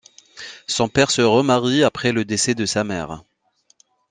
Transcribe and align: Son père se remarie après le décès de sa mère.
Son 0.65 0.89
père 0.89 1.11
se 1.11 1.21
remarie 1.21 1.83
après 1.83 2.11
le 2.11 2.25
décès 2.25 2.55
de 2.55 2.65
sa 2.65 2.83
mère. 2.83 3.23